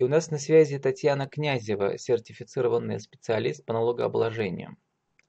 И 0.00 0.02
у 0.02 0.08
нас 0.08 0.30
на 0.30 0.38
связи 0.38 0.78
Татьяна 0.78 1.28
Князева, 1.28 1.98
сертифицированный 1.98 2.98
специалист 3.00 3.62
по 3.66 3.74
налогообложению. 3.74 4.78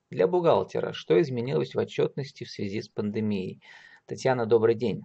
Для 0.09 0.27
бухгалтера, 0.27 0.93
что 0.93 1.21
изменилось 1.21 1.75
в 1.75 1.77
отчетности 1.77 2.45
в 2.45 2.49
связи 2.49 2.81
с 2.81 2.87
пандемией? 2.87 3.61
Татьяна, 4.05 4.45
добрый 4.45 4.75
день. 4.75 5.03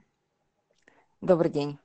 Добрый 1.21 1.51
день. 1.51 1.79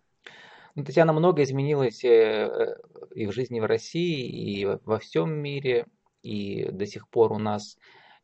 Ну, 0.75 0.85
Татьяна, 0.85 1.11
много 1.11 1.41
изменилось 1.41 2.03
э, 2.03 2.09
э, 2.09 2.75
и 3.15 3.25
в 3.25 3.31
жизни 3.31 3.59
в 3.59 3.65
России, 3.65 4.29
и 4.29 4.77
во 4.85 4.99
всем 4.99 5.33
мире, 5.33 5.87
и 6.21 6.69
до 6.71 6.85
сих 6.85 7.09
пор 7.09 7.31
у 7.31 7.39
нас 7.39 7.79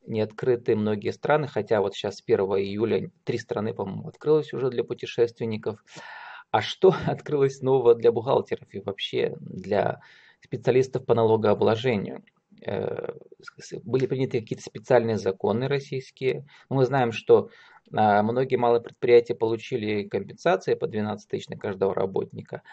не 0.06 0.22
открыты 0.22 0.76
многие 0.76 1.10
страны, 1.10 1.48
хотя 1.48 1.82
вот 1.82 1.96
сейчас 1.96 2.18
с 2.18 2.24
1 2.24 2.40
июля 2.60 3.10
три 3.24 3.40
страны, 3.40 3.74
по-моему, 3.74 4.08
открылось 4.08 4.54
уже 4.54 4.70
для 4.70 4.84
путешественников. 4.84 5.84
А 6.58 6.62
что 6.64 6.92
открылось 7.06 7.62
нового 7.62 7.94
для 7.94 8.12
бухгалтеров 8.12 8.68
и 8.74 8.80
вообще 8.80 9.38
для 9.40 10.02
специалистов 10.42 11.06
по 11.06 11.14
налогообложению? 11.14 12.24
Э, 12.66 13.14
были 13.84 14.08
приняты 14.08 14.42
какие-то 14.42 14.64
специальные 14.64 15.20
законы 15.20 15.68
российские. 15.68 16.48
Мы 16.70 16.84
знаем, 16.86 17.12
что 17.12 17.52
а, 17.94 18.24
многие 18.24 18.56
малые 18.56 18.82
предприятия 18.82 19.36
получили 19.36 20.08
компенсации 20.08 20.74
по 20.74 20.88
12 20.88 21.30
тысяч 21.30 21.48
на 21.48 21.58
каждого 21.58 21.94
работника, 21.94 22.64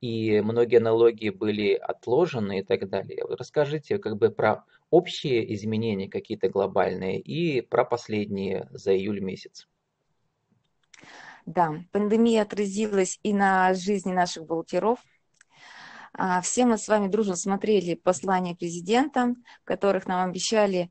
и 0.00 0.40
многие 0.40 0.80
налоги 0.80 1.28
были 1.28 1.74
отложены 1.74 2.60
и 2.60 2.64
так 2.64 2.88
далее. 2.88 3.26
Расскажите 3.28 3.98
как 3.98 4.16
бы 4.16 4.30
про 4.30 4.64
общие 4.88 5.52
изменения 5.54 6.08
какие-то 6.08 6.48
глобальные 6.48 7.20
и 7.20 7.60
про 7.60 7.84
последние 7.84 8.66
за 8.70 8.96
июль 8.96 9.20
месяц. 9.20 9.68
Да, 11.46 11.74
пандемия 11.92 12.42
отразилась 12.42 13.18
и 13.22 13.34
на 13.34 13.74
жизни 13.74 14.12
наших 14.12 14.46
бухгалтеров. 14.46 14.98
А, 16.14 16.40
все 16.40 16.64
мы 16.64 16.78
с 16.78 16.88
вами 16.88 17.08
дружно 17.08 17.36
смотрели 17.36 17.94
послания 17.94 18.54
президента, 18.54 19.34
которых 19.64 20.06
нам 20.06 20.28
обещали 20.28 20.90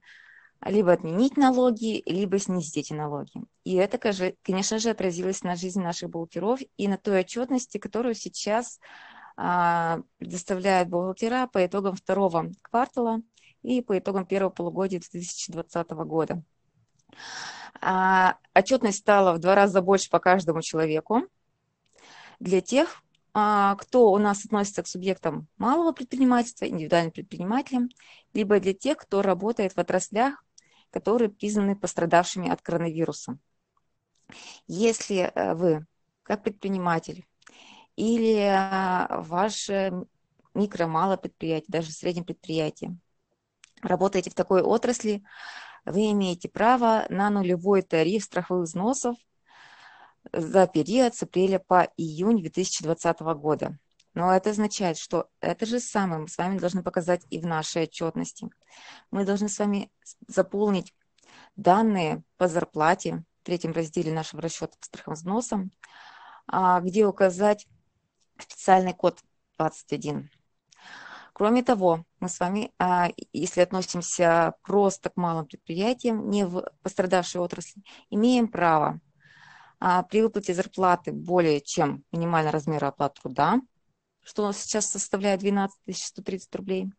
либо 0.65 0.93
отменить 0.93 1.37
налоги, 1.37 2.03
либо 2.05 2.37
снизить 2.39 2.77
эти 2.77 2.93
налоги. 2.93 3.31
И 3.63 3.75
это, 3.75 3.97
конечно 4.43 4.79
же, 4.79 4.89
отразилось 4.89 5.43
на 5.43 5.55
жизни 5.55 5.81
наших 5.81 6.09
бухгалтеров 6.09 6.59
и 6.77 6.87
на 6.87 6.97
той 6.97 7.21
отчетности, 7.21 7.77
которую 7.77 8.13
сейчас 8.13 8.79
а, 9.35 10.01
предоставляют 10.17 10.89
бухгалтера 10.89 11.47
по 11.47 11.65
итогам 11.65 11.95
второго 11.95 12.51
квартала 12.61 13.21
и 13.63 13.81
по 13.81 13.97
итогам 13.97 14.25
первого 14.25 14.51
полугодия 14.51 14.99
2020 14.99 15.89
года. 15.91 16.43
А, 17.81 18.37
отчетность 18.53 18.99
стала 18.99 19.33
в 19.33 19.39
два 19.39 19.55
раза 19.55 19.81
больше 19.81 20.09
по 20.09 20.19
каждому 20.19 20.61
человеку. 20.61 21.23
Для 22.39 22.61
тех, 22.61 23.01
а, 23.33 23.75
кто 23.75 24.11
у 24.11 24.17
нас 24.17 24.45
относится 24.45 24.83
к 24.83 24.87
субъектам 24.87 25.47
малого 25.57 25.91
предпринимательства, 25.91 26.65
индивидуальным 26.65 27.11
предпринимателям, 27.11 27.89
либо 28.33 28.59
для 28.59 28.73
тех, 28.73 28.97
кто 28.97 29.21
работает 29.21 29.73
в 29.73 29.79
отраслях, 29.79 30.43
которые 30.91 31.29
признаны 31.29 31.75
пострадавшими 31.75 32.49
от 32.49 32.61
коронавируса. 32.61 33.37
Если 34.67 35.31
э, 35.33 35.53
вы, 35.55 35.85
как 36.21 36.43
предприниматель, 36.43 37.25
или 37.95 38.37
э, 38.37 39.21
ваше 39.21 40.05
микро-малое 40.53 41.17
предприятие, 41.17 41.67
даже 41.69 41.91
среднее 41.91 42.25
предприятие, 42.25 42.97
работаете 43.81 44.29
в 44.29 44.35
такой 44.35 44.61
отрасли, 44.61 45.23
вы 45.85 46.11
имеете 46.11 46.49
право 46.49 47.05
на 47.09 47.29
нулевой 47.29 47.81
тариф 47.81 48.23
страховых 48.23 48.67
взносов 48.67 49.15
за 50.31 50.67
период 50.67 51.15
с 51.15 51.23
апреля 51.23 51.59
по 51.59 51.89
июнь 51.97 52.39
2020 52.39 53.19
года. 53.19 53.77
Но 54.13 54.31
это 54.31 54.51
означает, 54.51 54.97
что 54.97 55.27
это 55.41 55.65
же 55.65 55.79
самое 55.79 56.21
мы 56.21 56.27
с 56.27 56.37
вами 56.37 56.59
должны 56.59 56.83
показать 56.83 57.25
и 57.29 57.39
в 57.39 57.45
нашей 57.45 57.83
отчетности. 57.83 58.49
Мы 59.09 59.25
должны 59.25 59.49
с 59.49 59.57
вами 59.57 59.91
заполнить 60.27 60.93
данные 61.55 62.23
по 62.37 62.47
зарплате 62.47 63.23
в 63.41 63.45
третьем 63.45 63.73
разделе 63.73 64.13
нашего 64.13 64.41
расчета 64.41 64.73
по 64.79 64.85
страховым 64.85 65.15
взносам, 65.15 65.71
а, 66.47 66.79
где 66.79 67.05
указать 67.05 67.67
специальный 68.37 68.93
код 68.93 69.19
21. 69.57 70.29
Кроме 71.33 71.63
того, 71.63 72.05
мы 72.19 72.29
с 72.29 72.39
вами, 72.39 72.71
а, 72.77 73.09
если 73.33 73.61
относимся 73.61 74.53
просто 74.61 75.09
к 75.09 75.17
малым 75.17 75.47
предприятиям, 75.47 76.29
не 76.29 76.45
в 76.45 76.71
пострадавшей 76.83 77.41
отрасли, 77.41 77.81
имеем 78.11 78.47
право 78.47 78.99
а, 79.79 80.03
при 80.03 80.21
выплате 80.21 80.53
зарплаты 80.53 81.11
более 81.11 81.59
чем 81.59 82.03
минимальный 82.11 82.51
размер 82.51 82.85
оплаты 82.85 83.19
труда, 83.21 83.61
что 84.23 84.43
у 84.43 84.45
нас 84.45 84.59
сейчас 84.59 84.89
составляет 84.91 85.39
12 85.39 85.75
130 85.91 86.55
рублей, 86.55 86.91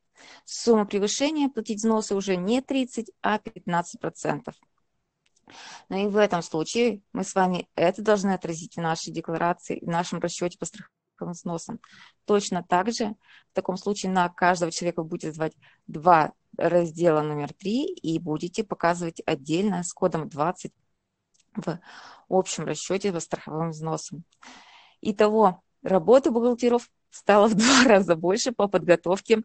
сумма 0.44 0.84
превышения 0.84 1.48
платить 1.48 1.78
взносы 1.78 2.16
уже 2.16 2.36
не 2.36 2.60
30, 2.60 3.12
а 3.22 3.38
15 3.38 4.00
процентов. 4.00 4.56
Но 5.88 5.96
и 5.96 6.06
в 6.06 6.16
этом 6.16 6.42
случае 6.42 7.02
мы 7.12 7.22
с 7.22 7.34
вами 7.34 7.68
это 7.76 8.02
должны 8.02 8.32
отразить 8.32 8.76
в 8.76 8.80
нашей 8.80 9.12
декларации, 9.12 9.78
в 9.80 9.88
нашем 9.88 10.18
расчете 10.18 10.58
по 10.58 10.66
страховым 10.66 10.93
взносом. 11.20 11.80
Точно 12.24 12.62
так 12.62 12.92
же 12.92 13.14
в 13.50 13.54
таком 13.54 13.76
случае 13.76 14.12
на 14.12 14.28
каждого 14.28 14.72
человека 14.72 15.02
будете 15.02 15.32
звать 15.32 15.54
два 15.86 16.32
раздела 16.56 17.22
номер 17.22 17.52
три 17.52 17.86
и 17.86 18.18
будете 18.18 18.64
показывать 18.64 19.20
отдельно 19.26 19.82
с 19.82 19.92
кодом 19.92 20.28
20 20.28 20.72
в 21.56 21.78
общем 22.28 22.64
расчете 22.64 23.12
по 23.12 23.20
страховым 23.20 23.70
взносам. 23.70 24.24
Итого, 25.00 25.62
работы 25.82 26.30
бухгалтеров 26.30 26.90
стало 27.10 27.48
в 27.48 27.54
два 27.54 27.84
раза 27.84 28.16
больше 28.16 28.52
по 28.52 28.68
подготовке 28.68 29.42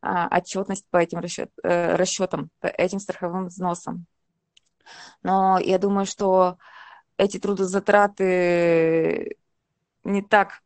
а, 0.00 0.28
отчетности 0.36 0.86
по 0.90 0.96
этим 0.98 1.20
расчет, 1.20 1.50
э, 1.62 1.96
расчетам, 1.96 2.50
по 2.60 2.66
этим 2.66 2.98
страховым 2.98 3.46
взносам. 3.46 4.06
Но 5.22 5.58
я 5.58 5.78
думаю, 5.78 6.06
что 6.06 6.58
эти 7.16 7.38
трудозатраты 7.38 9.36
не 10.02 10.22
так 10.22 10.62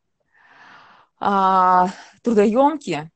а, 1.19 1.88
трудоемкие, 2.22 3.10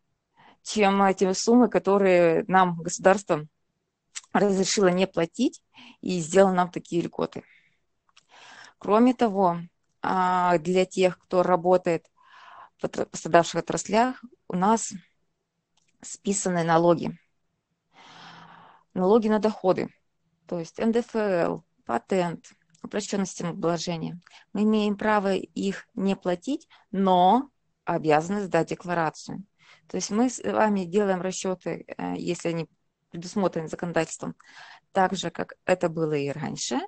чем 0.62 1.02
эти 1.02 1.32
суммы, 1.32 1.68
которые 1.68 2.44
нам 2.48 2.76
государство 2.76 3.46
разрешило 4.32 4.88
не 4.88 5.06
платить 5.06 5.62
и 6.00 6.20
сделало 6.20 6.52
нам 6.52 6.70
такие 6.70 7.02
льготы. 7.02 7.42
Кроме 8.78 9.14
того, 9.14 9.58
а, 10.02 10.58
для 10.58 10.86
тех, 10.86 11.18
кто 11.18 11.42
работает 11.42 12.06
в 12.80 12.88
пострадавших 12.88 13.60
отраслях, 13.60 14.22
у 14.48 14.56
нас 14.56 14.92
списаны 16.00 16.64
налоги. 16.64 17.18
Налоги 18.94 19.28
на 19.28 19.38
доходы, 19.38 19.88
то 20.46 20.58
есть 20.58 20.78
НДФЛ, 20.78 21.60
патент, 21.84 22.52
упрощенная 22.82 23.26
система 23.26 23.50
обложения. 23.50 24.20
Мы 24.52 24.62
имеем 24.62 24.96
право 24.96 25.34
их 25.34 25.86
не 25.94 26.16
платить, 26.16 26.68
но 26.90 27.50
обязаны 27.84 28.42
сдать 28.42 28.68
декларацию. 28.68 29.44
То 29.86 29.96
есть 29.96 30.10
мы 30.10 30.30
с 30.30 30.42
вами 30.42 30.84
делаем 30.84 31.20
расчеты, 31.20 31.84
э, 31.86 32.14
если 32.16 32.48
они 32.50 32.68
предусмотрены 33.10 33.68
законодательством, 33.68 34.36
так 34.92 35.14
же, 35.14 35.30
как 35.30 35.54
это 35.64 35.88
было 35.88 36.12
и 36.12 36.30
раньше, 36.30 36.80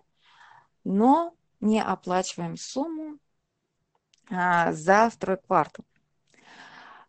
но 0.85 1.35
не 1.61 1.81
оплачиваем 1.81 2.57
сумму 2.57 3.19
а, 4.31 4.73
за 4.73 5.11
второй 5.11 5.39
квартал. 5.39 5.85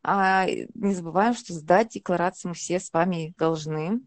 А 0.03 0.45
не 0.45 0.93
забываем, 0.93 1.33
что 1.33 1.53
сдать 1.53 1.89
декларации 1.89 2.49
мы 2.49 2.53
все 2.53 2.79
с 2.79 2.91
вами 2.91 3.33
должны. 3.37 4.01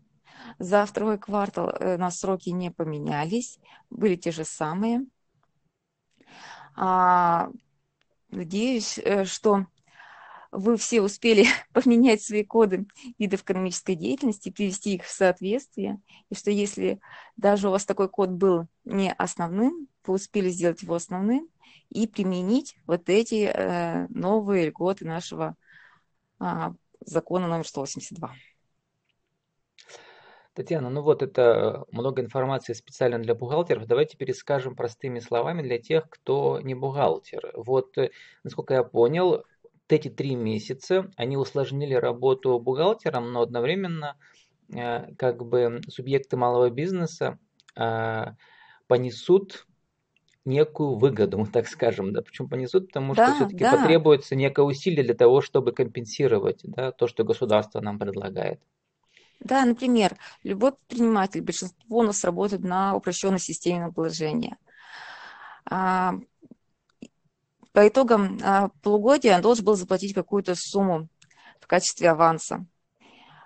За 0.58 0.84
второй 0.84 1.18
квартал 1.18 1.70
э, 1.70 1.96
на 1.96 2.10
сроки 2.10 2.50
не 2.50 2.70
поменялись, 2.70 3.58
были 3.88 4.16
те 4.16 4.30
же 4.30 4.44
самые. 4.44 5.06
А, 6.76 7.48
надеюсь, 8.36 8.98
э, 8.98 9.24
что 9.24 9.66
вы 10.52 10.76
все 10.76 11.02
успели 11.02 11.46
поменять 11.72 12.22
свои 12.22 12.44
коды 12.44 12.86
видов 13.18 13.42
экономической 13.42 13.94
деятельности, 13.94 14.50
привести 14.50 14.94
их 14.94 15.04
в 15.04 15.10
соответствие, 15.10 16.00
и 16.30 16.34
что 16.34 16.50
если 16.50 17.00
даже 17.36 17.68
у 17.68 17.70
вас 17.70 17.84
такой 17.84 18.08
код 18.08 18.30
был 18.30 18.66
не 18.84 19.12
основным, 19.12 19.88
вы 20.06 20.14
успели 20.14 20.50
сделать 20.50 20.82
его 20.82 20.94
основным 20.94 21.48
и 21.90 22.06
применить 22.06 22.76
вот 22.86 23.08
эти 23.08 23.50
э, 23.52 24.06
новые 24.08 24.68
льготы 24.68 25.04
нашего 25.04 25.56
э, 26.40 26.72
закона 27.00 27.48
номер 27.48 27.66
182. 27.66 28.34
Татьяна, 30.56 30.88
ну 30.88 31.02
вот 31.02 31.22
это 31.22 31.84
много 31.92 32.22
информации 32.22 32.72
специально 32.72 33.18
для 33.18 33.34
бухгалтеров. 33.34 33.86
Давайте 33.86 34.16
перескажем 34.16 34.74
простыми 34.74 35.18
словами 35.20 35.60
для 35.60 35.78
тех, 35.78 36.08
кто 36.08 36.60
не 36.62 36.74
бухгалтер. 36.74 37.52
Вот, 37.54 37.98
э, 37.98 38.10
насколько 38.42 38.72
я 38.72 38.82
понял, 38.82 39.44
эти 39.90 40.08
три 40.08 40.34
месяца, 40.34 41.10
они 41.16 41.36
усложнили 41.36 41.92
работу 41.92 42.58
бухгалтерам, 42.58 43.32
но 43.32 43.42
одновременно 43.42 44.16
э, 44.74 45.12
как 45.16 45.44
бы 45.44 45.82
субъекты 45.88 46.38
малого 46.38 46.70
бизнеса 46.70 47.38
э, 47.76 48.24
понесут 48.86 49.66
некую 50.46 50.96
выгоду, 50.96 51.46
так 51.52 51.68
скажем, 51.68 52.14
да, 52.14 52.22
почему 52.22 52.48
понесут, 52.48 52.86
потому 52.86 53.14
Да, 53.14 53.26
что 53.26 53.34
все-таки 53.34 53.62
да, 53.62 53.72
потребуется 53.76 54.34
некое 54.34 54.62
усилие 54.62 55.04
для 55.04 55.14
того, 55.14 55.42
чтобы 55.42 55.72
компенсировать, 55.72 56.60
да, 56.62 56.92
то, 56.92 57.06
что 57.08 57.24
государство 57.24 57.80
нам 57.80 57.98
предлагает. 57.98 58.58
Да, 59.40 59.64
например, 59.64 60.16
любой 60.42 60.72
предприниматель, 60.72 61.42
большинство 61.42 61.98
у 61.98 62.02
нас 62.02 62.24
работает 62.24 62.62
на 62.62 62.94
упрощенной 62.94 63.38
системе 63.38 63.80
налогообложения. 63.80 64.58
А, 65.64 66.14
По 67.72 67.86
итогам 67.86 68.38
а, 68.42 68.70
полугодия 68.82 69.36
он 69.36 69.42
должен 69.42 69.64
был 69.64 69.76
заплатить 69.76 70.14
какую-то 70.14 70.54
сумму 70.54 71.08
в 71.60 71.66
качестве 71.66 72.10
аванса. 72.10 72.66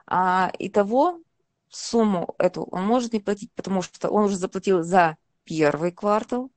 А 0.06 0.50
итого 0.58 1.20
сумму 1.68 2.34
эту 2.38 2.62
он 2.64 2.86
может 2.86 3.12
не 3.12 3.20
платить, 3.20 3.52
потому 3.54 3.82
что 3.82 4.10
он 4.10 4.24
уже 4.24 4.36
заплатил 4.36 4.82
за 4.82 5.16
первый 5.44 5.92
квартал, 5.92 6.50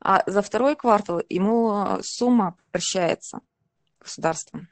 а 0.00 0.22
за 0.26 0.42
второй 0.42 0.76
квартал 0.76 1.22
ему 1.28 1.98
сумма 2.02 2.56
прощается 2.70 3.40
государством. 4.00 4.68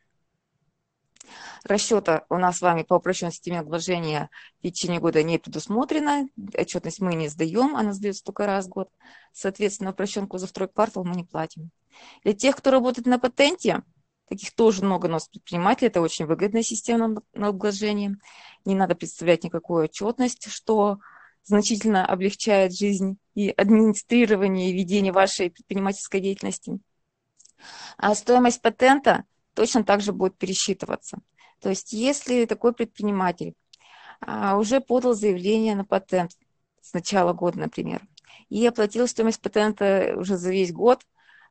Расчета 1.65 2.25
у 2.29 2.39
нас 2.39 2.59
с 2.59 2.61
вами 2.61 2.83
по 2.83 2.95
упрощенной 2.95 3.31
системе 3.31 3.61
обложения 3.61 4.31
в 4.59 4.63
течение 4.63 5.01
года 5.01 5.23
не 5.23 5.39
предусмотрено. 5.39 6.29
Отчетность 6.55 7.01
мы 7.01 7.15
не 7.15 7.29
сдаем, 7.29 7.77
она 7.77 7.93
сдается 7.93 8.25
только 8.25 8.47
раз 8.47 8.67
в 8.67 8.71
год. 8.71 8.89
Соответственно, 9.33 9.91
упрощенку 9.91 10.39
за 10.39 10.49
второй 10.49 10.69
квартал 10.69 11.05
мы 11.05 11.15
не 11.15 11.25
платим. 11.25 11.71
Для 12.25 12.33
тех, 12.33 12.57
кто 12.57 12.73
работает 12.73 13.07
на 13.07 13.19
патенте, 13.21 13.83
таких 14.29 14.53
тоже 14.55 14.85
много 14.85 15.07
у 15.07 15.11
нас 15.11 15.29
предпринимателей, 15.29 15.89
это 15.89 16.01
очень 16.01 16.27
выгодная 16.27 16.63
система 16.63 17.23
налогообложения. 17.33 18.19
Не 18.65 18.75
надо 18.75 18.97
представлять 18.97 19.45
никакую 19.45 19.85
отчетность, 19.85 20.51
что 20.51 20.99
значительно 21.45 22.05
облегчает 22.07 22.77
жизнь 22.77 23.19
и 23.35 23.51
администрирование 23.51 24.71
и 24.71 24.75
ведение 24.75 25.13
вашей 25.13 25.51
предпринимательской 25.51 26.21
деятельности. 26.21 26.81
А 27.99 28.15
стоимость 28.17 28.63
патента 28.63 29.25
точно 29.55 29.85
так 29.85 30.01
же 30.01 30.13
будет 30.13 30.37
пересчитываться. 30.37 31.19
То 31.63 31.71
есть 31.71 31.93
если 31.93 32.45
такой 32.45 32.75
предприниматель 32.75 33.55
а, 34.21 34.59
уже 34.59 34.81
подал 34.81 35.15
заявление 35.15 35.77
на 35.77 35.85
патент 35.85 36.33
с 36.81 36.93
начала 36.93 37.33
года, 37.33 37.61
например, 37.61 38.03
и 38.49 38.67
оплатил 38.67 39.07
стоимость 39.07 39.41
патента 39.41 40.15
уже 40.17 40.37
за 40.37 40.51
весь 40.51 40.73
год, 40.73 41.07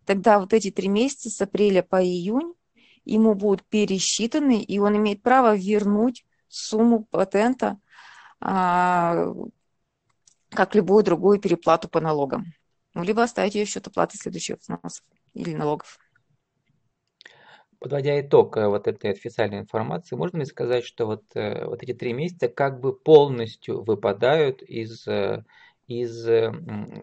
тогда 0.06 0.40
вот 0.40 0.54
эти 0.54 0.70
три 0.70 0.90
месяца 0.90 1.30
с 1.30 1.42
апреля 1.42 1.82
по 1.82 2.04
июнь 2.04 2.54
ему 3.06 3.34
будут 3.34 3.66
пересчитаны, 3.68 4.62
и 4.62 4.80
он 4.80 4.98
имеет 4.98 5.24
право 5.24 5.56
вернуть 5.56 6.26
сумму 6.50 7.06
патента 7.06 7.80
а, 8.42 9.34
как 10.50 10.76
любую 10.76 11.06
другую 11.06 11.40
переплату 11.40 11.88
по 11.88 12.02
налогам. 12.02 12.46
Ну, 12.94 13.04
либо 13.04 13.24
оставить 13.24 13.56
ее 13.56 13.66
в 13.66 13.70
счет 13.70 13.88
оплаты 13.88 14.18
следующих 14.18 14.58
взносов 14.60 15.06
или 15.34 15.54
налогов. 15.54 15.98
Подводя 17.82 18.22
итог 18.22 18.58
э, 18.58 18.68
вот 18.68 18.88
этой 18.88 19.10
официальной 19.10 19.58
информации, 19.58 20.16
можно 20.16 20.38
ли 20.38 20.46
сказать, 20.46 20.86
что 20.86 21.08
вот, 21.08 21.24
э, 21.34 21.66
вот 21.66 21.82
эти 21.82 21.96
три 21.96 22.14
месяца 22.14 22.48
как 22.48 22.80
бы 22.80 22.96
полностью 22.96 23.82
выпадают 23.82 24.62
из, 24.62 25.08
э, 25.08 25.44
из 25.88 26.24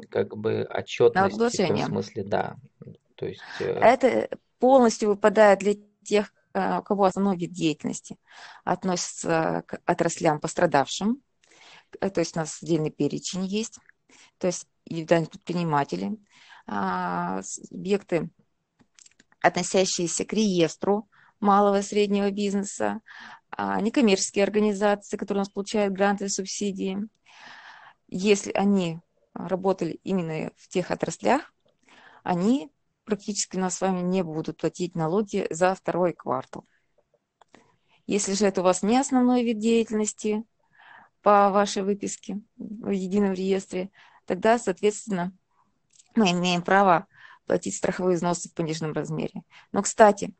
как 0.08 0.36
бы 0.36 0.62
отчетности, 0.72 1.64
в 1.64 1.66
том 1.66 1.78
смысле, 1.78 2.22
да. 2.22 2.56
То 3.16 3.26
есть... 3.26 3.42
Это 3.58 4.28
полностью 4.60 5.08
выпадает 5.08 5.58
для 5.58 5.74
тех, 6.04 6.32
у 6.54 6.82
кого 6.82 7.04
основной 7.06 7.36
вид 7.36 7.52
деятельности 7.52 8.16
относится 8.62 9.64
к 9.66 9.80
отраслям 9.84 10.38
пострадавшим, 10.38 11.20
то 11.90 12.20
есть 12.20 12.36
у 12.36 12.38
нас 12.38 12.62
отдельный 12.62 12.90
перечень 12.90 13.44
есть, 13.44 13.80
то 14.38 14.46
есть 14.46 14.68
индивидуальные 14.86 15.28
предприниматели, 15.28 16.16
а, 16.66 17.42
субъекты 17.42 18.30
относящиеся 19.40 20.24
к 20.24 20.32
реестру 20.32 21.08
малого 21.40 21.80
и 21.80 21.82
среднего 21.82 22.30
бизнеса, 22.30 23.00
а, 23.50 23.80
некоммерческие 23.80 24.44
организации, 24.44 25.16
которые 25.16 25.40
у 25.40 25.44
нас 25.44 25.50
получают 25.50 25.94
гранты 25.94 26.26
и 26.26 26.28
субсидии. 26.28 26.98
Если 28.08 28.52
они 28.52 29.00
работали 29.34 30.00
именно 30.02 30.50
в 30.56 30.68
тех 30.68 30.90
отраслях, 30.90 31.52
они 32.24 32.70
практически 33.04 33.56
у 33.56 33.60
нас 33.60 33.76
с 33.76 33.80
вами 33.80 34.00
не 34.00 34.22
будут 34.22 34.58
платить 34.58 34.94
налоги 34.94 35.46
за 35.50 35.74
второй 35.74 36.12
квартал. 36.12 36.64
Если 38.06 38.32
же 38.32 38.46
это 38.46 38.60
у 38.60 38.64
вас 38.64 38.82
не 38.82 38.98
основной 38.98 39.44
вид 39.44 39.58
деятельности 39.58 40.44
по 41.22 41.50
вашей 41.50 41.82
выписке 41.82 42.40
в 42.56 42.90
едином 42.90 43.32
реестре, 43.32 43.90
тогда, 44.26 44.58
соответственно, 44.58 45.32
мы 46.14 46.32
имеем 46.32 46.62
право 46.62 47.06
платить 47.48 47.74
страховые 47.74 48.16
взносы 48.16 48.48
в 48.48 48.54
пониженном 48.54 48.92
размере. 48.92 49.42
Но, 49.72 49.82
кстати, 49.82 50.34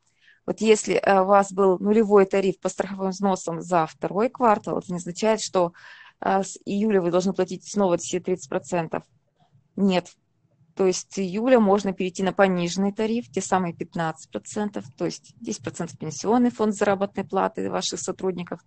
вот 0.47 0.61
если 0.61 0.95
э, 0.95 1.21
у 1.21 1.25
вас 1.25 1.53
был 1.53 1.79
нулевой 1.79 2.27
тариф 2.27 2.61
по 2.61 2.69
страховым 2.69 3.11
взносам 3.11 3.61
за 3.61 3.87
второй 3.87 4.29
квартал, 4.29 4.79
это 4.79 4.93
не 4.93 4.99
означает, 4.99 5.41
что 5.41 5.73
э, 6.21 6.43
с 6.43 6.57
июля 6.65 7.01
вы 7.01 7.11
должны 7.11 7.33
платить 7.33 7.69
снова 7.69 7.97
все 7.97 8.19
30%. 8.19 9.03
Нет. 9.77 10.13
То 10.75 10.87
есть 10.87 11.13
с 11.13 11.19
июля 11.19 11.59
можно 11.59 11.93
перейти 11.93 12.23
на 12.23 12.33
пониженный 12.33 12.93
тариф, 12.93 13.29
те 13.31 13.41
самые 13.41 13.75
15%, 13.75 14.85
то 14.97 15.05
есть 15.05 15.35
10% 15.45 15.97
пенсионный 15.99 16.51
фонд 16.51 16.75
заработной 16.75 17.25
платы 17.25 17.69
ваших 17.69 17.99
сотрудников, 17.99 18.61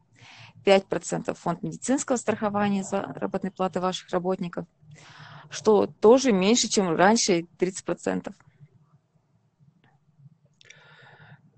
5% 0.66 1.34
фонд 1.36 1.64
медицинского 1.64 2.18
страхования 2.18 2.84
заработной 2.84 3.52
платы 3.52 3.80
ваших 3.80 4.10
работников– 4.10 4.66
что 5.52 5.86
тоже 5.86 6.32
меньше, 6.32 6.68
чем 6.70 6.96
раньше, 6.96 7.46
30%. 7.60 8.34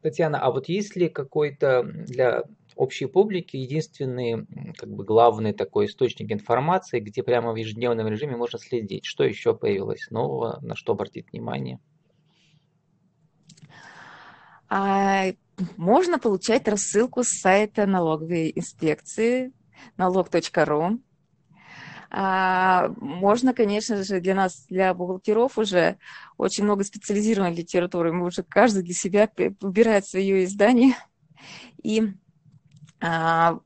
Татьяна, 0.01 0.41
а 0.41 0.51
вот 0.51 0.67
есть 0.67 0.97
ли 0.97 1.07
какой-то 1.07 1.83
для 1.83 2.43
общей 2.75 3.05
публики 3.05 3.55
единственный, 3.55 4.45
как 4.75 4.89
бы 4.89 5.05
главный 5.05 5.53
такой 5.53 5.85
источник 5.85 6.31
информации, 6.31 6.99
где 6.99 7.23
прямо 7.23 7.53
в 7.53 7.55
ежедневном 7.55 8.07
режиме 8.07 8.35
можно 8.35 8.59
следить, 8.59 9.05
что 9.05 9.23
еще 9.23 9.55
появилось 9.55 10.09
нового, 10.09 10.59
на 10.61 10.75
что 10.75 10.93
обратить 10.93 11.31
внимание? 11.31 11.79
А, 14.67 15.27
можно 15.77 16.19
получать 16.19 16.67
рассылку 16.67 17.23
с 17.23 17.29
сайта 17.29 17.85
налоговой 17.85 18.51
инспекции 18.55 19.53
налог.ру 19.97 20.99
можно, 22.15 23.55
конечно 23.55 24.03
же, 24.03 24.19
для 24.19 24.35
нас, 24.35 24.65
для 24.69 24.93
бухгалтеров 24.93 25.57
уже 25.57 25.97
очень 26.37 26.63
много 26.63 26.83
специализированной 26.83 27.55
литературы. 27.55 28.13
Мы 28.13 28.27
уже 28.27 28.43
каждый 28.43 28.83
для 28.83 28.93
себя 28.93 29.29
выбирает 29.59 30.05
свое 30.05 30.43
издание. 30.43 30.95
И 31.81 32.13
а, 33.01 33.59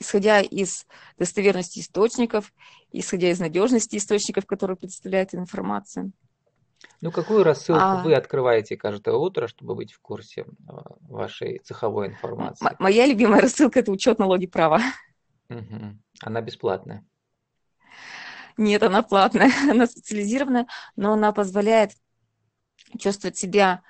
исходя 0.00 0.40
из 0.40 0.86
достоверности 1.18 1.78
источников, 1.78 2.52
исходя 2.92 3.30
из 3.30 3.38
надежности 3.38 3.96
источников, 3.96 4.44
которые 4.46 4.76
представляют 4.76 5.32
информацию. 5.34 6.12
Ну, 7.00 7.10
какую 7.12 7.44
рассылку 7.44 7.80
а... 7.80 8.02
вы 8.02 8.14
открываете 8.14 8.76
каждое 8.76 9.14
утро, 9.14 9.46
чтобы 9.46 9.74
быть 9.74 9.92
в 9.92 10.00
курсе 10.00 10.46
а, 10.68 10.96
вашей 11.08 11.58
цеховой 11.58 12.08
информации? 12.08 12.66
Моя 12.78 13.06
любимая 13.06 13.40
рассылка– 13.40 13.78
это 13.80 13.92
учет 13.92 14.18
налоги 14.18 14.46
права. 14.46 14.80
Угу. 15.48 15.98
Она 16.22 16.40
бесплатная. 16.40 17.04
Нет, 18.56 18.82
она 18.82 19.02
платная, 19.02 19.50
она 19.70 19.86
специализированная, 19.86 20.66
но 20.96 21.12
она 21.12 21.32
позволяет 21.32 21.92
чувствовать 22.98 23.36
себя 23.36 23.82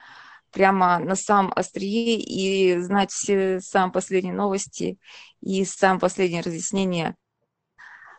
прямо 0.51 0.99
на 0.99 1.17
самом 1.17 1.53
острие 1.55 2.19
и 2.21 2.79
знать 2.81 3.11
все 3.11 3.61
самые 3.61 3.93
последние 3.93 4.35
новости 4.35 4.99
и 5.41 5.65
самые 5.65 6.01
последние 6.01 6.43
разъяснения 6.43 7.17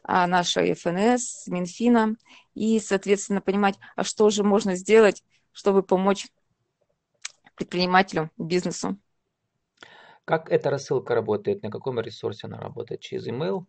нашей 0.07 0.73
ФНС, 0.73 1.47
Минфина, 1.47 2.15
и, 2.53 2.79
соответственно, 2.79 3.41
понимать, 3.41 3.75
а 3.95 4.03
что 4.03 4.29
же 4.29 4.43
можно 4.43 4.75
сделать, 4.75 5.23
чтобы 5.51 5.81
помочь 5.81 6.27
предпринимателю, 7.55 8.29
бизнесу. 8.37 8.97
Как 10.25 10.51
эта 10.51 10.69
рассылка 10.69 11.15
работает? 11.15 11.63
На 11.63 11.69
каком 11.69 11.99
ресурсе 11.99 12.47
она 12.47 12.59
работает? 12.59 13.01
Через 13.01 13.27
email? 13.27 13.65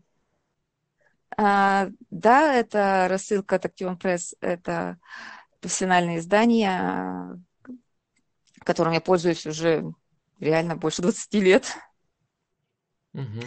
А, 1.37 1.89
да, 2.11 2.55
это 2.55 3.07
рассылка 3.09 3.57
от 3.57 3.67
Active 3.67 3.99
Press, 3.99 4.35
это 4.41 4.99
профессиональное 5.61 6.19
издание, 6.19 7.41
которым 8.65 8.93
я 8.93 9.01
пользуюсь 9.01 9.47
уже 9.47 9.85
реально 10.41 10.77
больше 10.77 11.03
20 11.03 11.35
лет. 11.35 11.77
Угу. 13.15 13.41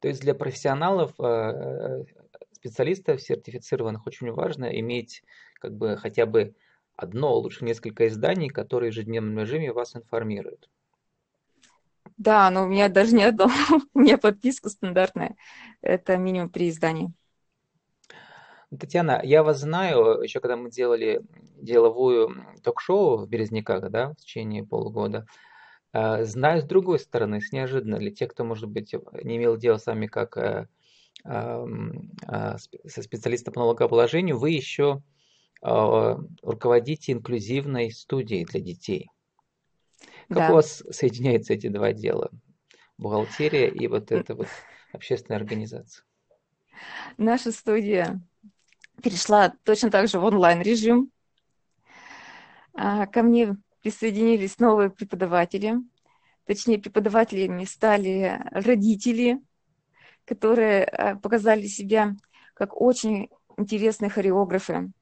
То 0.00 0.08
есть 0.08 0.20
для 0.20 0.34
профессионалов, 0.34 1.12
э, 1.18 2.04
специалистов, 2.52 3.20
сертифицированных, 3.22 4.06
очень 4.06 4.30
важно 4.32 4.66
иметь 4.80 5.22
как 5.54 5.74
бы 5.74 5.96
хотя 5.96 6.26
бы 6.26 6.54
одно, 6.96 7.34
лучше 7.34 7.64
несколько 7.64 8.06
изданий, 8.08 8.48
которые 8.48 8.90
в 8.90 8.94
ежедневном 8.94 9.38
режиме 9.38 9.72
вас 9.72 9.96
информируют. 9.96 10.68
Да, 12.20 12.50
но 12.50 12.64
у 12.64 12.66
меня 12.66 12.90
даже 12.90 13.14
не 13.14 13.22
одно. 13.22 13.46
у 13.94 13.98
меня 13.98 14.18
подписка 14.18 14.68
стандартная. 14.68 15.36
Это 15.80 16.18
минимум 16.18 16.50
три 16.50 16.68
издания. 16.68 17.14
Татьяна, 18.78 19.22
я 19.24 19.42
вас 19.42 19.60
знаю, 19.60 20.20
еще 20.20 20.38
когда 20.40 20.58
мы 20.58 20.70
делали 20.70 21.22
деловую 21.56 22.44
ток-шоу 22.62 23.16
в 23.16 23.26
Березняках, 23.26 23.90
да, 23.90 24.10
в 24.10 24.16
течение 24.16 24.66
полугода, 24.66 25.24
э, 25.94 26.24
знаю 26.26 26.60
с 26.60 26.64
другой 26.64 26.98
стороны, 26.98 27.40
с 27.40 27.52
неожиданно 27.52 27.96
ли 27.96 28.12
те, 28.12 28.26
кто, 28.26 28.44
может 28.44 28.68
быть, 28.68 28.94
не 29.24 29.38
имел 29.38 29.56
дела 29.56 29.78
с 29.78 29.86
вами 29.86 30.06
как 30.06 30.36
э, 30.36 30.66
со 31.24 33.02
специалистом 33.02 33.54
по 33.54 33.60
налогообложению, 33.60 34.38
вы 34.38 34.50
еще 34.50 35.02
руководите 35.62 37.12
инклюзивной 37.12 37.90
студией 37.92 38.46
для 38.46 38.60
детей. 38.60 39.10
Как 40.30 40.38
да. 40.38 40.50
у 40.50 40.54
вас 40.54 40.84
соединяются 40.92 41.54
эти 41.54 41.66
два 41.66 41.92
дела? 41.92 42.30
Бухгалтерия 42.98 43.66
и 43.66 43.88
вот 43.88 44.12
эта 44.12 44.36
вот 44.36 44.46
общественная 44.92 45.40
организация. 45.40 46.04
Наша 47.16 47.50
студия 47.50 48.20
перешла 49.02 49.52
точно 49.64 49.90
так 49.90 50.06
же 50.06 50.20
в 50.20 50.24
онлайн-режим. 50.24 51.10
А, 52.74 53.06
ко 53.06 53.22
мне 53.24 53.56
присоединились 53.82 54.60
новые 54.60 54.90
преподаватели. 54.90 55.74
Точнее, 56.46 56.78
преподавателями 56.78 57.64
стали 57.64 58.40
родители, 58.52 59.40
которые 60.24 60.84
а, 60.84 61.16
показали 61.16 61.66
себя 61.66 62.14
как 62.54 62.80
очень 62.80 63.30
интересные 63.56 64.10
хореографы, 64.10 64.92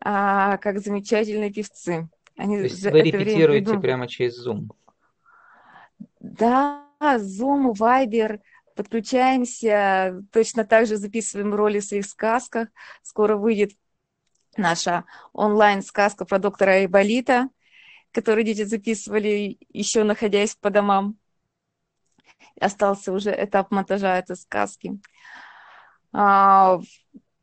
а, 0.00 0.58
как 0.58 0.80
замечательные 0.80 1.50
певцы. 1.50 2.10
Они 2.40 2.56
То 2.56 2.62
есть 2.62 2.82
вы 2.82 3.02
репетируете 3.02 3.66
время... 3.66 3.80
прямо 3.82 4.08
через 4.08 4.46
Zoom? 4.46 4.70
Да, 6.20 6.86
Zoom, 6.98 7.74
Viber, 7.74 8.40
подключаемся, 8.74 10.24
точно 10.32 10.64
так 10.64 10.86
же 10.86 10.96
записываем 10.96 11.54
роли 11.54 11.80
в 11.80 11.84
своих 11.84 12.06
сказках. 12.06 12.68
Скоро 13.02 13.36
выйдет 13.36 13.72
наша 14.56 15.04
онлайн-сказка 15.34 16.24
про 16.24 16.38
доктора 16.38 16.70
Айболита, 16.70 17.50
которую 18.10 18.44
дети 18.44 18.64
записывали, 18.64 19.58
еще 19.68 20.02
находясь 20.04 20.54
по 20.54 20.70
домам. 20.70 21.18
Остался 22.58 23.12
уже 23.12 23.32
этап 23.32 23.70
монтажа 23.70 24.16
этой 24.16 24.36
сказки. 24.36 24.98
А, 26.14 26.80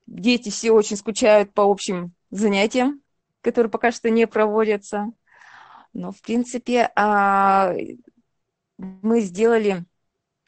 дети 0.08 0.50
все 0.50 0.72
очень 0.72 0.98
скучают 0.98 1.54
по 1.54 1.62
общим 1.62 2.16
занятиям, 2.32 3.04
которые 3.48 3.72
пока 3.72 3.94
что 3.94 4.10
не 4.10 4.27
проводятся. 4.27 5.13
Но, 5.94 6.12
в 6.12 6.22
принципе, 6.22 6.92
а, 6.98 7.74
мы 8.77 9.22
сделали 9.22 9.86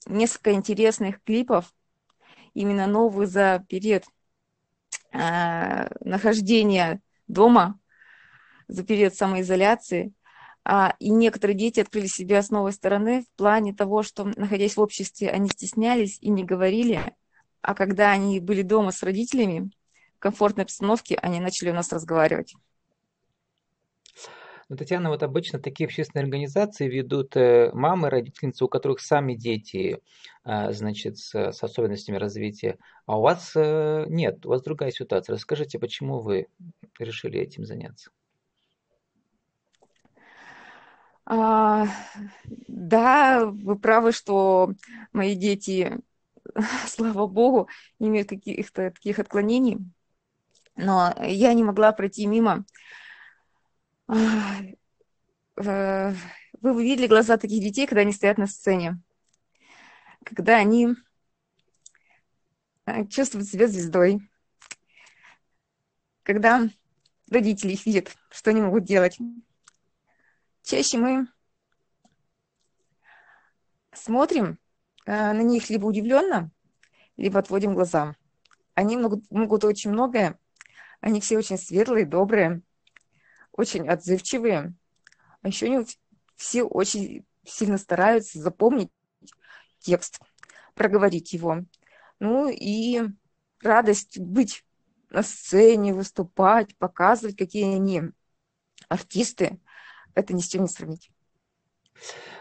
несколько 0.06 0.51
интересных 0.51 1.24
клипов, 1.24 1.74
именно 2.53 2.88
новых 2.88 3.29
за 3.29 3.65
период 3.70 4.03
а, 5.13 5.88
нахождения 6.01 7.00
дома, 7.29 7.79
за 8.68 8.84
период 8.84 9.15
самоизоляции. 9.15 10.12
А, 10.65 10.94
и 11.00 11.10
некоторые 11.10 11.56
дети 11.56 11.79
открыли 11.79 12.08
себя 12.08 12.41
с 12.41 12.50
новой 12.50 12.74
стороны 12.74 13.22
в 13.22 13.38
плане 13.38 13.74
того, 13.74 14.03
что, 14.03 14.25
находясь 14.25 14.75
в 14.75 14.82
обществе, 14.82 15.29
они 15.29 15.48
стеснялись 15.48 16.18
и 16.20 16.29
не 16.29 16.44
говорили, 16.44 17.15
а 17.62 17.75
когда 17.75 18.12
они 18.12 18.41
были 18.41 18.62
дома 18.62 18.91
с 18.91 19.03
родителями, 19.03 19.72
в 20.18 20.20
комфортной 20.20 20.65
обстановке, 20.65 21.15
они 21.15 21.39
начали 21.39 21.70
у 21.70 21.74
нас 21.74 21.94
разговаривать. 21.94 22.56
Ну, 24.69 24.75
Татьяна, 24.75 25.09
вот 25.09 25.23
обычно 25.23 25.57
такие 25.57 25.88
общественные 25.88 26.25
организации 26.25 26.88
ведут 26.88 27.35
э, 27.35 27.71
мамы, 27.73 28.11
родительницы, 28.11 28.65
у 28.65 28.67
которых 28.67 28.99
сами 28.99 29.33
дети, 29.33 29.99
а, 30.43 30.71
значит, 30.73 31.17
с, 31.17 31.33
с 31.33 31.63
особенностями 31.63 32.17
развития, 32.17 32.77
а 33.07 33.17
у 33.17 33.21
вас 33.21 33.53
э, 33.55 34.05
нет, 34.09 34.45
у 34.45 34.49
вас 34.49 34.61
другая 34.61 34.91
ситуация. 34.91 35.33
Расскажите, 35.33 35.79
почему 35.79 36.19
вы 36.19 36.49
решили 36.99 37.39
этим 37.39 37.65
заняться? 37.65 38.11
А, 41.25 41.88
да, 42.67 43.47
вы 43.47 43.75
правы, 43.75 44.11
что 44.11 44.73
мои 45.13 45.33
дети, 45.33 45.97
слава 46.85 47.25
богу, 47.25 47.69
не 47.97 48.09
имеют 48.09 48.29
каких-то 48.29 48.91
таких 48.91 49.17
отклонений, 49.17 49.79
но 50.75 51.11
я 51.23 51.55
не 51.55 51.63
могла 51.63 51.91
пройти 51.91 52.27
мимо 52.27 52.65
Э, 52.65 53.08
вы 54.09 54.75
видели 56.83 57.05
глаза 57.05 57.37
таких 57.37 57.61
детей, 57.61 57.85
когда 57.85 58.01
они 58.01 58.11
стоят 58.11 58.39
на 58.39 58.47
сцене, 58.47 58.99
когда 60.25 60.57
они 60.57 60.95
э, 62.87 63.05
чувствуют 63.05 63.47
себя 63.47 63.67
звездой, 63.67 64.27
когда 66.23 66.67
родители 67.29 67.73
их 67.73 67.85
видят, 67.85 68.15
что 68.31 68.49
они 68.49 68.61
могут 68.61 68.83
делать. 68.83 69.19
Чаще 70.63 70.97
мы 70.97 71.27
смотрим 73.93 74.57
э, 75.05 75.33
на 75.33 75.41
них 75.41 75.69
либо 75.69 75.85
удивленно, 75.85 76.49
либо 77.15 77.39
отводим 77.39 77.75
глаза. 77.75 78.15
Они 78.73 78.97
могут, 78.97 79.29
могут 79.29 79.63
очень 79.65 79.91
многое, 79.91 80.39
они 80.99 81.21
все 81.21 81.37
очень 81.37 81.59
светлые, 81.59 82.07
добрые, 82.07 82.63
очень 83.59 83.89
отзывчивые, 83.89 84.73
а 85.41 85.47
еще 85.47 85.65
они 85.65 85.85
все 86.37 86.63
очень 86.63 87.25
сильно 87.45 87.77
стараются 87.77 88.39
запомнить 88.39 88.89
текст, 89.79 90.21
проговорить 90.75 91.33
его. 91.33 91.65
Ну 92.19 92.49
и 92.49 93.01
радость 93.61 94.17
быть 94.17 94.63
на 95.09 95.23
сцене, 95.23 95.93
выступать, 95.93 96.77
показывать, 96.77 97.35
какие 97.35 97.75
они 97.75 98.03
артисты, 98.87 99.59
это 100.15 100.33
ни 100.33 100.39
с 100.39 100.47
чем 100.47 100.61
не 100.61 100.69
сравнить. 100.69 101.11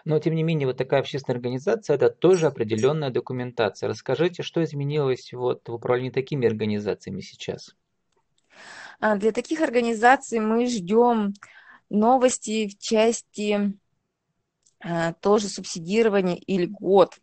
Но, 0.05 0.21
тем 0.21 0.37
не 0.37 0.45
менее, 0.45 0.69
вот 0.69 0.77
такая 0.77 1.01
общественная 1.01 1.37
организация– 1.37 1.97
это 1.97 2.11
тоже 2.11 2.47
определенная 2.47 3.11
документация. 3.11 3.89
Расскажите, 3.89 4.45
что 4.45 4.63
изменилось 4.63 5.33
вот 5.33 5.69
в 5.69 5.73
управлении 5.73 6.11
такими 6.11 6.47
организациями 6.47 7.23
сейчас? 7.23 7.75
А, 9.01 9.17
для 9.17 9.33
таких 9.33 9.61
организаций 9.61 10.41
мы 10.41 10.67
ждем 10.67 11.35
новости 11.89 12.69
в 12.69 12.79
части 12.79 13.79
а, 14.81 15.13
тоже 15.15 15.49
субсидирования 15.49 16.35
и 16.35 16.59
льгот, 16.59 17.19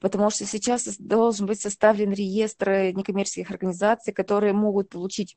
потому 0.00 0.30
что 0.30 0.46
сейчас 0.46 0.96
должен 0.98 1.46
быть 1.46 1.60
составлен 1.60 2.12
реестр 2.12 2.92
некоммерческих 2.94 3.50
организаций, 3.50 4.12
которые 4.12 4.52
могут 4.52 4.90
получить 4.90 5.36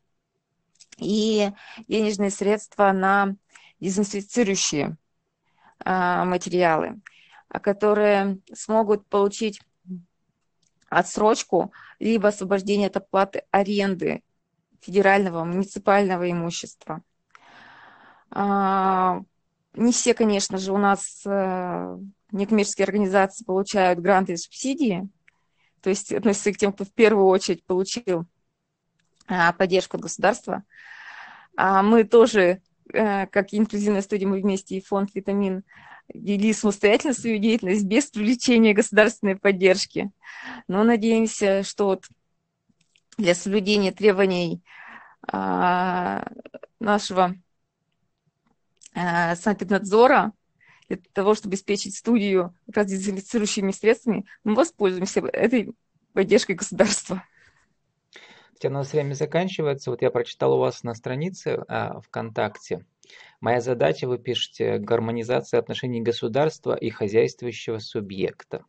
и 0.97 1.49
денежные 1.87 2.29
средства 2.29 2.91
на 2.91 3.35
дезинфицирующие 3.79 4.95
а, 5.83 6.23
материалы, 6.23 7.01
которые 7.49 8.39
смогут 8.53 9.07
получить 9.07 9.59
отсрочку 10.87 11.73
либо 11.97 12.27
освобождение 12.27 12.87
от 12.87 12.97
оплаты 12.97 13.43
аренды 13.49 14.21
федерального, 14.81 15.43
муниципального 15.43 16.29
имущества. 16.29 17.01
А, 18.31 19.21
не 19.73 19.91
все, 19.91 20.13
конечно 20.13 20.57
же, 20.57 20.73
у 20.73 20.77
нас 20.77 21.21
э, 21.25 21.97
некоммерческие 22.31 22.85
организации 22.85 23.45
получают 23.45 23.99
гранты 23.99 24.33
и 24.33 24.37
субсидии, 24.37 25.07
то 25.81 25.89
есть 25.89 26.11
относятся 26.11 26.51
к 26.53 26.57
тем, 26.57 26.73
кто 26.73 26.85
в 26.85 26.91
первую 26.91 27.27
очередь 27.27 27.65
получил 27.65 28.25
а, 29.27 29.53
поддержку 29.53 29.97
от 29.97 30.03
государства. 30.03 30.63
А 31.55 31.81
мы 31.83 32.03
тоже, 32.03 32.61
э, 32.93 33.27
как 33.27 33.53
инклюзивная 33.53 34.01
студия, 34.01 34.27
мы 34.27 34.41
вместе 34.41 34.77
и 34.77 34.83
фонд 34.83 35.11
«Витамин» 35.13 35.63
вели 36.13 36.53
самостоятельно 36.53 37.13
свою 37.13 37.37
деятельность 37.37 37.85
без 37.85 38.07
привлечения 38.07 38.73
государственной 38.73 39.37
поддержки. 39.37 40.11
Но 40.67 40.83
надеемся, 40.83 41.63
что 41.63 41.85
вот 41.85 42.05
для 43.21 43.35
соблюдения 43.35 43.91
требований 43.91 44.61
а, 45.27 46.25
нашего 46.79 47.35
а, 48.93 49.35
санэпиднадзора, 49.35 50.33
для 50.89 50.97
того, 51.13 51.35
чтобы 51.35 51.53
обеспечить 51.53 51.95
студию 51.95 52.53
как 52.65 52.77
раз 52.77 52.87
дезинфицирующими 52.87 53.71
средствами, 53.71 54.25
мы 54.43 54.55
воспользуемся 54.55 55.21
этой 55.21 55.73
поддержкой 56.13 56.53
государства. 56.53 57.23
У 58.63 58.69
нас 58.69 58.93
время 58.93 59.13
заканчивается. 59.15 59.89
Вот 59.89 60.03
я 60.03 60.11
прочитал 60.11 60.53
у 60.53 60.59
вас 60.59 60.83
на 60.83 60.93
странице 60.93 61.63
а, 61.67 61.99
ВКонтакте. 62.01 62.85
Моя 63.39 63.59
задача, 63.59 64.07
вы 64.07 64.19
пишете, 64.19 64.77
гармонизация 64.77 65.59
отношений 65.59 66.01
государства 66.01 66.75
и 66.75 66.89
хозяйствующего 66.89 67.79
субъекта. 67.79 68.63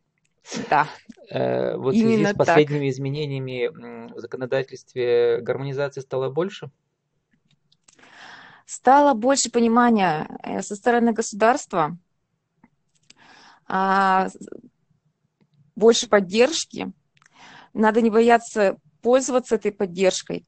Да. 0.69 0.87
Э, 1.29 1.75
вот 1.77 1.95
в 1.95 1.97
связи 1.97 2.25
с 2.25 2.33
последними 2.33 2.87
так. 2.87 2.95
изменениями 2.95 3.69
в 4.13 4.19
законодательстве 4.19 5.39
гармонизации 5.41 6.01
стало 6.01 6.29
больше? 6.29 6.69
Стало 8.65 9.13
больше 9.13 9.51
понимания 9.51 10.27
э, 10.43 10.61
со 10.61 10.75
стороны 10.75 11.11
государства, 11.13 11.97
а, 13.67 14.29
больше 15.75 16.07
поддержки. 16.07 16.91
Надо 17.73 18.01
не 18.01 18.09
бояться 18.09 18.77
пользоваться 19.01 19.55
этой 19.55 19.71
поддержкой, 19.71 20.45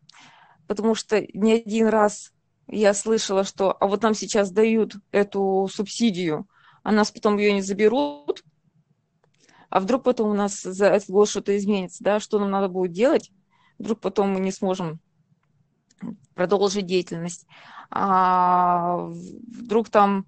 потому 0.68 0.96
что 0.96 1.26
не 1.34 1.54
один 1.54 1.88
раз 1.88 2.32
я 2.68 2.94
слышала, 2.94 3.44
что 3.44 3.76
а 3.80 3.88
вот 3.88 4.02
нам 4.02 4.14
сейчас 4.14 4.52
дают 4.52 4.96
эту 5.12 5.70
субсидию, 5.72 6.48
а 6.84 6.92
нас 6.92 7.12
потом 7.12 7.38
ее 7.38 7.52
не 7.52 7.62
заберут, 7.62 8.44
а 9.70 9.80
вдруг 9.80 10.04
потом 10.04 10.30
у 10.30 10.34
нас 10.34 10.62
за 10.62 10.88
этот 10.88 11.10
год 11.10 11.30
что-то 11.30 11.56
изменится, 11.58 12.04
да, 12.04 12.20
что 12.20 12.40
нам 12.40 12.52
надо 12.52 12.70
будет 12.70 12.92
делать, 12.92 13.32
вдруг 13.78 14.00
потом 14.00 14.30
мы 14.30 14.40
не 14.40 14.52
сможем 14.52 15.00
продолжить 16.34 16.86
деятельность, 16.86 17.46
а 17.90 18.98
вдруг 18.98 19.90
там 19.90 20.26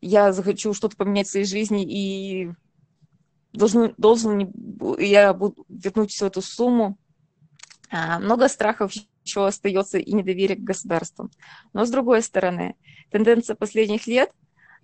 я 0.00 0.32
захочу 0.32 0.72
что-то 0.72 0.96
поменять 0.96 1.26
в 1.26 1.30
своей 1.30 1.46
жизни 1.46 1.84
и 1.84 2.52
должен, 3.52 3.94
должен 3.98 4.52
я 4.98 5.34
буду 5.34 5.64
вернуть 5.68 6.12
всю 6.12 6.26
эту 6.26 6.42
сумму. 6.42 6.98
А, 7.90 8.18
много 8.18 8.48
страхов 8.48 8.92
еще 9.24 9.46
остается 9.46 9.98
и 9.98 10.12
недоверие 10.12 10.56
к 10.56 10.62
государству. 10.62 11.30
Но 11.72 11.84
с 11.84 11.90
другой 11.90 12.22
стороны, 12.22 12.76
тенденция 13.10 13.56
последних 13.56 14.06
лет, 14.06 14.30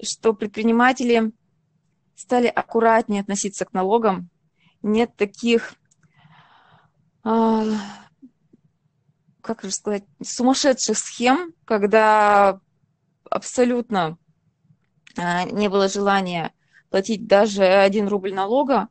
что 0.02 0.34
предприниматели 0.34 1.32
стали 2.16 2.48
аккуратнее 2.48 3.20
относиться 3.20 3.64
к 3.64 3.72
налогам, 3.72 4.30
нет 4.82 5.14
таких, 5.16 5.74
а, 7.22 7.64
как 9.40 9.62
же 9.62 9.70
сказать, 9.70 10.04
сумасшедших 10.22 10.98
схем, 10.98 11.52
когда 11.64 12.60
абсолютно 13.30 14.18
а, 15.16 15.44
не 15.44 15.68
было 15.68 15.88
желания 15.88 16.52
платить 16.90 17.26
даже 17.26 17.64
один 17.64 18.08
рубль 18.08 18.32
налога, 18.32 18.88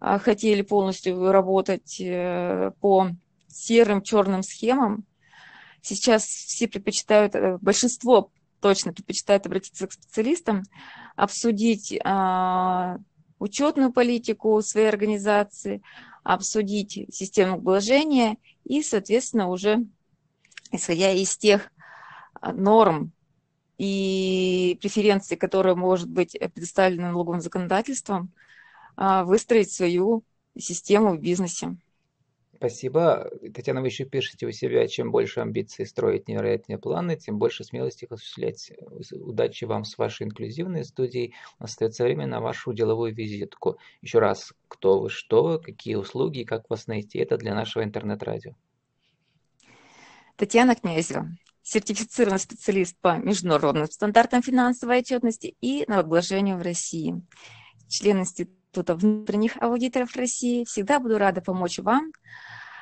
а 0.00 0.18
хотели 0.18 0.62
полностью 0.62 1.30
работать 1.30 2.00
э, 2.00 2.72
по 2.80 3.10
серым, 3.48 4.02
черным 4.02 4.42
схемам. 4.42 5.04
Сейчас 5.80 6.24
все 6.24 6.68
предпочитают, 6.68 7.34
э, 7.34 7.58
большинство 7.60 8.30
точно 8.64 8.94
предпочитает 8.94 9.44
обратиться 9.44 9.86
к 9.86 9.92
специалистам, 9.92 10.62
обсудить 11.16 11.98
а, 12.02 12.96
учетную 13.38 13.92
политику 13.92 14.62
своей 14.62 14.88
организации, 14.88 15.82
обсудить 16.22 17.14
систему 17.14 17.60
вложения 17.60 18.38
и, 18.64 18.82
соответственно, 18.82 19.50
уже 19.50 19.84
исходя 20.72 21.12
из 21.12 21.36
тех 21.36 21.70
а, 22.40 22.54
норм 22.54 23.12
и 23.76 24.78
преференций, 24.80 25.36
которые, 25.36 25.74
может 25.74 26.08
быть, 26.08 26.34
предоставлены 26.54 27.08
налоговым 27.08 27.42
законодательством, 27.42 28.32
а, 28.96 29.24
выстроить 29.24 29.72
свою 29.72 30.24
систему 30.56 31.14
в 31.14 31.20
бизнесе. 31.20 31.76
Спасибо. 32.56 33.30
Татьяна, 33.52 33.80
вы 33.80 33.88
еще 33.88 34.04
пишете 34.04 34.46
у 34.46 34.52
себя, 34.52 34.86
чем 34.86 35.10
больше 35.10 35.40
амбиций 35.40 35.86
строить 35.86 36.28
невероятные 36.28 36.78
планы, 36.78 37.16
тем 37.16 37.38
больше 37.38 37.64
смелости 37.64 38.04
их 38.04 38.12
осуществлять. 38.12 38.72
Удачи 39.12 39.64
вам 39.64 39.84
с 39.84 39.98
вашей 39.98 40.26
инклюзивной 40.26 40.84
студией. 40.84 41.34
Остается 41.58 42.04
время 42.04 42.26
на 42.26 42.40
вашу 42.40 42.72
деловую 42.72 43.14
визитку. 43.14 43.78
Еще 44.02 44.18
раз, 44.18 44.52
кто 44.68 45.00
вы, 45.00 45.10
что 45.10 45.42
вы, 45.42 45.58
какие 45.58 45.96
услуги 45.96 46.40
и 46.40 46.44
как 46.44 46.68
вас 46.70 46.86
найти. 46.86 47.18
Это 47.18 47.36
для 47.36 47.54
нашего 47.54 47.82
интернет-радио. 47.82 48.54
Татьяна 50.36 50.74
Князева, 50.74 51.28
сертифицированный 51.62 52.40
специалист 52.40 52.96
по 53.00 53.16
международным 53.18 53.86
стандартам 53.86 54.42
финансовой 54.42 54.98
отчетности 54.98 55.56
и 55.60 55.84
налогообложению 55.86 56.56
в 56.56 56.62
России. 56.62 57.22
Член 57.88 58.24
Института 58.74 58.96
внутренних 58.96 59.56
аудиторов 59.62 60.16
России. 60.16 60.64
Всегда 60.64 60.98
буду 60.98 61.16
рада 61.16 61.40
помочь 61.40 61.78
вам 61.78 62.10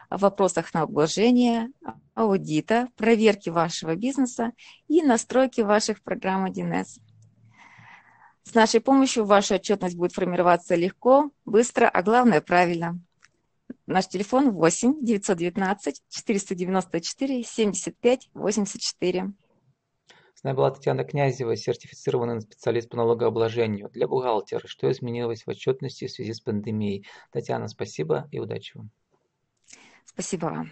в 0.08 0.20
вопросах 0.20 0.72
налогообложения, 0.72 1.70
аудита, 2.14 2.88
проверки 2.96 3.50
вашего 3.50 3.94
бизнеса 3.94 4.52
и 4.88 5.02
настройки 5.02 5.60
ваших 5.60 6.02
программ 6.02 6.46
1С. 6.46 6.98
С 8.44 8.54
нашей 8.54 8.80
помощью 8.80 9.26
ваша 9.26 9.56
отчетность 9.56 9.96
будет 9.96 10.12
формироваться 10.12 10.76
легко, 10.76 11.30
быстро, 11.44 11.90
а 11.90 12.02
главное 12.02 12.40
правильно. 12.40 12.98
Наш 13.86 14.08
телефон 14.08 14.50
8 14.50 15.04
919 15.04 16.02
494 16.08 17.44
75 17.44 18.30
84. 18.32 19.32
С 20.42 20.44
нами 20.44 20.56
была 20.56 20.72
Татьяна 20.72 21.04
Князева, 21.04 21.54
сертифицированный 21.54 22.40
специалист 22.40 22.88
по 22.88 22.96
налогообложению 22.96 23.90
для 23.90 24.08
бухгалтера. 24.08 24.66
Что 24.66 24.90
изменилось 24.90 25.44
в 25.44 25.48
отчетности 25.48 26.08
в 26.08 26.10
связи 26.10 26.32
с 26.34 26.40
пандемией? 26.40 27.06
Татьяна, 27.30 27.68
спасибо 27.68 28.26
и 28.32 28.40
удачи 28.40 28.76
вам. 28.76 28.90
Спасибо 30.04 30.46
вам. 30.46 30.70